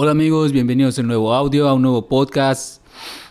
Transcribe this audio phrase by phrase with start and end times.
[0.00, 2.80] Hola amigos, bienvenidos a un nuevo audio, a un nuevo podcast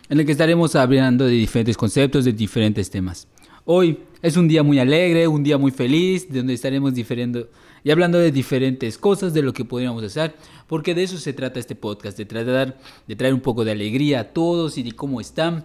[0.09, 3.25] en el que estaremos hablando de diferentes conceptos, de diferentes temas.
[3.63, 7.47] Hoy es un día muy alegre, un día muy feliz, donde estaremos diferendo
[7.85, 10.35] y hablando de diferentes cosas, de lo que podríamos hacer,
[10.67, 12.77] porque de eso se trata este podcast, de tratar
[13.07, 15.63] de traer un poco de alegría a todos y de cómo están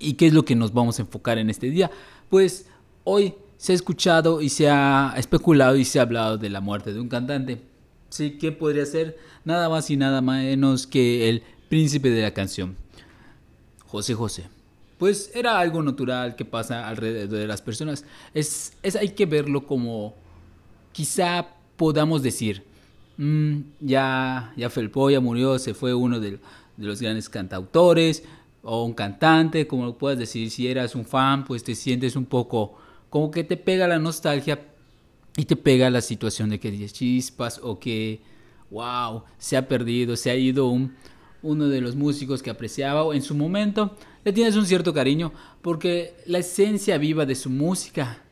[0.00, 1.90] y qué es lo que nos vamos a enfocar en este día.
[2.30, 2.70] Pues
[3.04, 6.94] hoy se ha escuchado y se ha especulado y se ha hablado de la muerte
[6.94, 7.73] de un cantante
[8.14, 9.18] Sí, ¿qué podría ser?
[9.44, 12.76] Nada más y nada menos que el príncipe de la canción,
[13.88, 14.44] José José.
[14.98, 18.04] Pues era algo natural que pasa alrededor de las personas.
[18.32, 20.14] Es, es hay que verlo como
[20.92, 21.44] quizá
[21.76, 22.62] podamos decir,
[23.16, 26.38] mm, ya, ya Felpo ya murió, se fue uno de,
[26.76, 28.22] de los grandes cantautores
[28.62, 32.26] o un cantante, como lo puedas decir, si eras un fan, pues te sientes un
[32.26, 32.78] poco
[33.10, 34.60] como que te pega la nostalgia,
[35.36, 38.22] y te pega la situación de que dices chispas o que,
[38.70, 40.94] wow, se ha perdido, se ha ido un,
[41.42, 45.32] uno de los músicos que apreciaba o en su momento le tienes un cierto cariño
[45.60, 48.22] porque la esencia viva de su música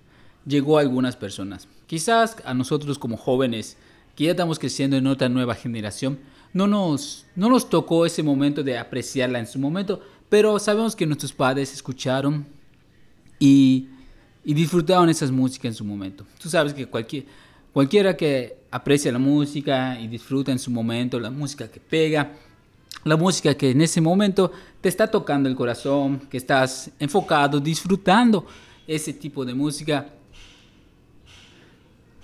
[0.47, 1.69] llegó a algunas personas.
[1.87, 3.77] Quizás a nosotros como jóvenes
[4.17, 6.19] que ya estamos creciendo en otra nueva generación,
[6.53, 11.07] no nos, no nos tocó ese momento de apreciarla en su momento, pero sabemos que
[11.07, 12.47] nuestros padres escucharon
[13.39, 13.89] y
[14.45, 16.25] y disfrutaban esas músicas en su momento.
[16.41, 17.25] Tú sabes que cualquier,
[17.73, 22.33] cualquiera que aprecia la música y disfruta en su momento, la música que pega,
[23.05, 28.47] la música que en ese momento te está tocando el corazón, que estás enfocado, disfrutando
[28.87, 30.09] ese tipo de música,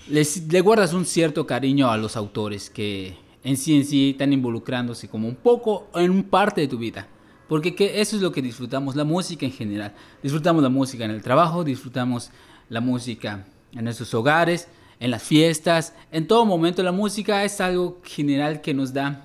[0.08, 5.08] le guardas un cierto cariño a los autores que en sí en sí están involucrándose
[5.08, 7.06] como un poco en parte de tu vida.
[7.48, 9.94] Porque eso es lo que disfrutamos, la música en general.
[10.22, 12.30] Disfrutamos la música en el trabajo, disfrutamos
[12.68, 14.68] la música en nuestros hogares,
[15.00, 16.82] en las fiestas, en todo momento.
[16.82, 19.24] La música es algo general que nos da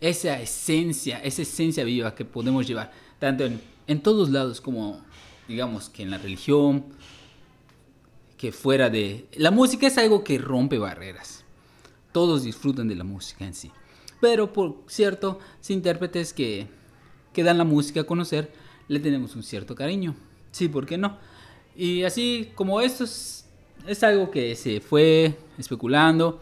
[0.00, 5.00] esa esencia, esa esencia viva que podemos llevar, tanto en, en todos lados como,
[5.48, 6.84] digamos, que en la religión,
[8.36, 9.26] que fuera de...
[9.34, 11.44] La música es algo que rompe barreras.
[12.12, 13.70] Todos disfrutan de la música en sí.
[14.20, 16.77] Pero por cierto, si intérpretes que
[17.32, 18.50] que dan la música a conocer,
[18.88, 20.14] le tenemos un cierto cariño.
[20.50, 21.16] Sí, ¿por qué no?
[21.76, 23.44] Y así como esto es,
[24.02, 26.40] algo que se fue especulando,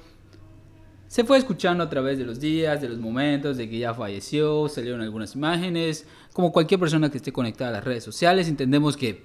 [1.08, 4.68] se fue escuchando a través de los días, de los momentos, de que ya falleció,
[4.68, 6.06] salieron algunas imágenes.
[6.32, 9.22] Como cualquier persona que esté conectada a las redes sociales, entendemos que...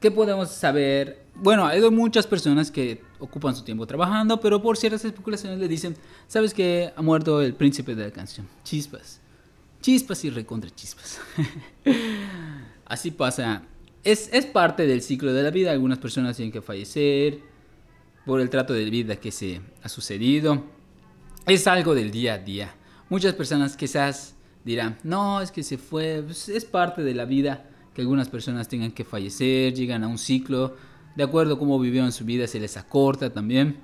[0.00, 1.24] ¿Qué podemos saber?
[1.34, 5.96] Bueno, hay muchas personas que ocupan su tiempo trabajando, pero por ciertas especulaciones le dicen,
[6.28, 8.46] ¿sabes que ha muerto el príncipe de la canción?
[8.62, 9.20] Chispas.
[9.86, 11.20] Chispas y recontra chispas.
[12.86, 13.62] Así pasa.
[14.02, 15.70] Es, es parte del ciclo de la vida.
[15.70, 17.38] Algunas personas tienen que fallecer
[18.24, 20.64] por el trato de vida que se ha sucedido.
[21.46, 22.74] Es algo del día a día.
[23.08, 26.20] Muchas personas quizás dirán, no, es que se fue.
[26.26, 30.18] Pues, es parte de la vida que algunas personas tengan que fallecer, llegan a un
[30.18, 30.74] ciclo.
[31.14, 33.76] De acuerdo a cómo vivieron su vida, se les acorta también.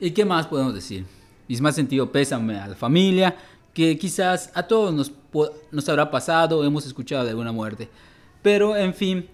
[0.00, 1.06] ¿Y qué más podemos decir?
[1.46, 3.36] Mis más sentido pésame a la familia
[3.74, 5.12] que quizás a todos nos,
[5.70, 7.88] nos habrá pasado, hemos escuchado de alguna muerte.
[8.42, 9.28] Pero, en fin,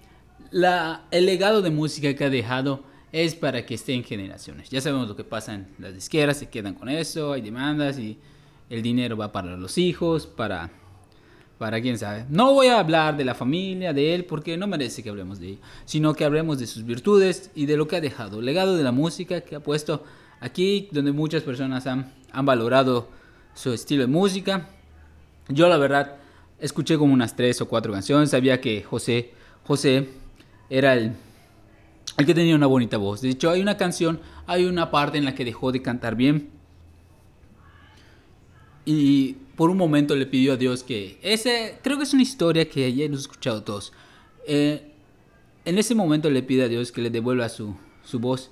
[0.50, 2.82] la, el legado de música que ha dejado
[3.12, 4.68] es para que esté en generaciones.
[4.68, 8.18] Ya sabemos lo que pasa en las disqueras, se quedan con eso, hay demandas y
[8.68, 10.70] el dinero va para los hijos, para,
[11.56, 12.26] para quién sabe.
[12.28, 15.50] No voy a hablar de la familia, de él, porque no merece que hablemos de
[15.50, 18.42] él, sino que hablemos de sus virtudes y de lo que ha dejado.
[18.42, 20.02] Legado de la música que ha puesto
[20.40, 23.08] aquí, donde muchas personas han, han valorado
[23.56, 24.68] su estilo de música.
[25.48, 26.16] Yo la verdad
[26.60, 29.32] escuché como unas tres o cuatro canciones, sabía que José,
[29.64, 30.08] José
[30.70, 31.12] era el,
[32.18, 33.22] el que tenía una bonita voz.
[33.22, 36.50] De hecho, hay una canción, hay una parte en la que dejó de cantar bien.
[38.84, 41.18] Y por un momento le pidió a Dios que...
[41.22, 43.92] Ese, creo que es una historia que ya hemos escuchado todos.
[44.46, 44.92] Eh,
[45.64, 47.74] en ese momento le pide a Dios que le devuelva su,
[48.04, 48.50] su voz.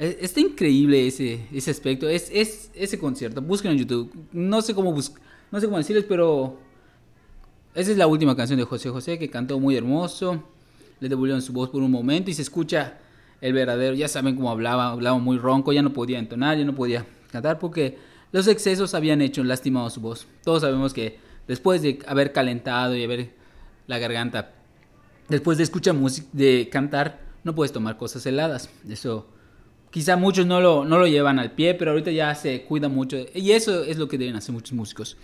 [0.00, 3.42] Está increíble ese, ese aspecto, es, es, ese concierto.
[3.42, 4.10] Busquen en YouTube.
[4.32, 6.56] No sé cómo no sé cómo decirles, pero
[7.74, 10.42] esa es la última canción de José José que cantó muy hermoso.
[11.00, 12.96] Le devolvieron su voz por un momento y se escucha
[13.42, 13.94] el verdadero.
[13.94, 17.58] Ya saben cómo hablaba, hablaba muy ronco, ya no podía entonar, ya no podía cantar
[17.58, 17.98] porque
[18.32, 20.26] los excesos habían hecho lastimado su voz.
[20.44, 23.34] Todos sabemos que después de haber calentado y haber
[23.86, 24.54] la garganta,
[25.28, 28.70] después de escuchar música, de cantar, no puedes tomar cosas heladas.
[28.88, 29.26] Eso
[29.90, 33.16] Quizá muchos no lo, no lo llevan al pie, pero ahorita ya se cuida mucho.
[33.34, 35.16] Y eso es lo que deben hacer muchos músicos.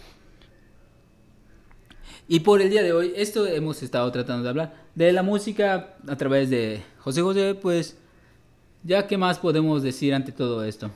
[2.29, 4.87] Y por el día de hoy, esto hemos estado tratando de hablar.
[4.97, 7.97] De la música a través de José José, pues,
[8.83, 10.91] ya qué más podemos decir ante todo esto.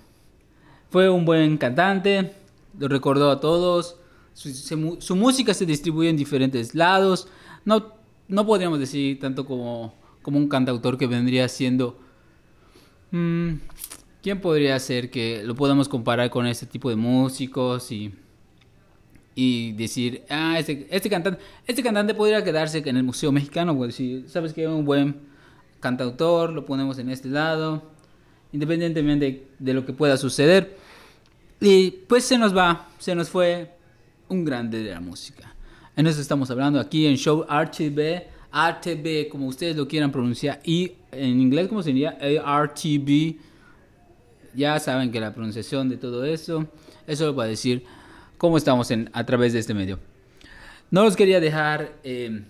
[0.91, 2.33] Fue un buen cantante,
[2.77, 3.97] lo recordó a todos.
[4.35, 7.29] Su, música se distribuye en diferentes lados.
[7.65, 7.95] No,
[8.27, 12.10] no podríamos decir tanto como, como un cantautor que vendría siendo...
[13.11, 13.55] Mm,
[14.23, 18.15] ¿Quién podría ser que lo podamos comparar con este tipo de músicos y,
[19.35, 23.75] y decir, ah, este, este, cantante, este cantante podría quedarse en el Museo Mexicano?
[23.77, 25.17] Pues si sabes que es un buen
[25.81, 27.83] cantautor, lo ponemos en este lado,
[28.53, 30.77] independientemente de, lo que pueda suceder.
[31.61, 33.75] Y pues se nos va, se nos fue
[34.29, 35.55] un grande de la música.
[35.97, 38.23] En eso estamos hablando aquí en Show RTB,
[38.53, 42.19] RTB, como ustedes lo quieran pronunciar, y en inglés, ¿cómo sería?
[42.45, 43.37] ARTB
[44.55, 46.67] ya saben que la pronunciación de todo eso,
[47.07, 47.85] eso lo va a decir
[48.39, 49.99] cómo estamos en, a través de este medio.
[50.91, 52.45] No los quería dejar em,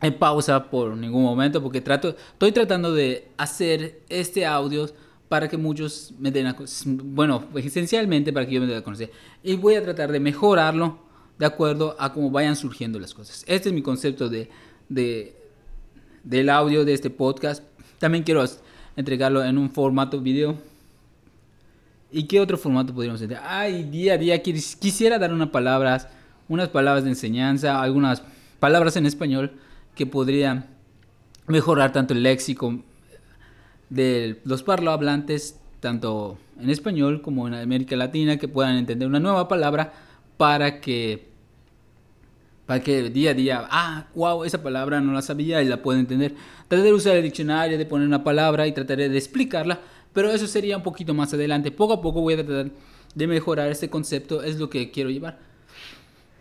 [0.00, 4.88] en pausa por ningún momento porque trato, estoy tratando de hacer este audio
[5.28, 9.10] para que muchos me den a, bueno, esencialmente para que yo me dé a conocer.
[9.42, 10.98] Y voy a tratar de mejorarlo
[11.38, 13.44] de acuerdo a cómo vayan surgiendo las cosas.
[13.48, 14.48] Este es mi concepto de,
[14.88, 15.34] de
[16.22, 17.62] del audio de este podcast.
[17.98, 18.44] También quiero
[18.96, 20.56] entregarlo en un formato video
[22.16, 23.38] ¿Y qué otro formato podríamos tener?
[23.42, 26.08] Ay, día a día quisiera dar unas palabras,
[26.48, 28.22] unas palabras de enseñanza, algunas
[28.60, 29.52] palabras en español
[29.94, 30.66] que podrían
[31.46, 32.80] mejorar tanto el léxico
[33.90, 39.48] de los parlohablantes, tanto en español como en América Latina, que puedan entender una nueva
[39.48, 39.92] palabra
[40.36, 41.28] para que
[42.66, 45.98] para que día a día, ah, wow, esa palabra no la sabía y la puedo
[45.98, 46.34] entender.
[46.68, 49.80] Trataré de usar el diccionario, de poner una palabra y trataré de explicarla
[50.16, 51.70] pero eso sería un poquito más adelante.
[51.70, 52.70] Poco a poco voy a tratar
[53.14, 55.38] de mejorar este concepto, es lo que quiero llevar.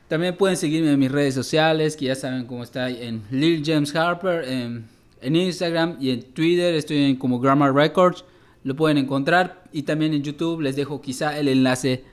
[0.07, 3.93] También pueden seguirme en mis redes sociales, que ya saben cómo está en Lil James
[3.93, 4.87] Harper, en,
[5.35, 8.23] Instagram y en Twitter estoy en como Grammar Records,
[8.63, 12.05] lo pueden encontrar y también en YouTube les dejo quizá el enlace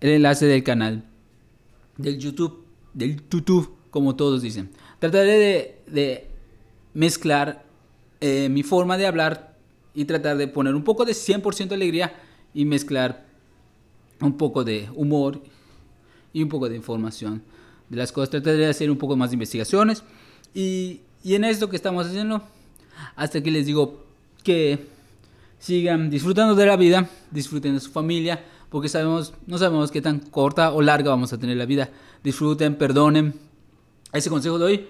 [0.00, 1.04] el enlace del canal
[1.96, 2.63] del YouTube,
[2.94, 4.70] del YouTube, como todos dicen.
[4.98, 6.26] Trataré de,
[6.94, 7.64] mezclar
[8.20, 9.56] eh, mi forma de hablar
[9.94, 12.14] y tratar de poner un poco de 100% alegría
[12.54, 13.26] y mezclar
[14.20, 15.42] un poco de humor
[16.32, 17.42] y un poco de información
[17.88, 18.30] de las cosas.
[18.30, 20.02] Trataré de hacer un poco más de investigaciones
[20.54, 22.42] y, y en esto que estamos haciendo,
[23.16, 24.04] hasta aquí les digo
[24.42, 24.86] que
[25.58, 28.44] sigan disfrutando de la vida, disfruten de su familia,
[28.74, 31.90] porque sabemos, no sabemos qué tan corta o larga vamos a tener la vida.
[32.24, 33.32] Disfruten, perdonen.
[34.12, 34.88] Ese consejo de hoy